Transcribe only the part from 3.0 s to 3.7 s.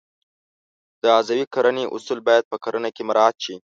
مراعات شي.